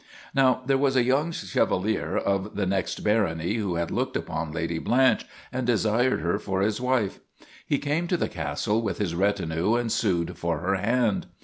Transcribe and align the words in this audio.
Now 0.33 0.63
there 0.65 0.79
was 0.79 0.95
a 0.95 1.03
young 1.03 1.31
Chevalier 1.31 2.17
of 2.17 2.55
the 2.55 2.65
next 2.65 3.03
bar 3.03 3.27
ony 3.27 3.57
who 3.57 3.75
had 3.75 3.91
looked 3.91 4.17
upon 4.17 4.51
Lady 4.51 4.79
Blanche 4.79 5.27
and 5.51 5.67
desired 5.67 6.21
her 6.21 6.39
for 6.39 6.61
his 6.61 6.81
wife. 6.81 7.19
He 7.67 7.77
came 7.77 8.07
to 8.07 8.17
the 8.17 8.27
castle 8.27 8.81
with 8.81 8.97
his 8.97 9.13
retinue 9.13 9.75
and 9.75 9.91
sued 9.91 10.39
for 10.39 10.57
her 10.57 10.73
hand. 10.73 11.27